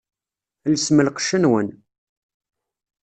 Lsem 0.73 0.97
lqecc-nwen! 1.07 1.67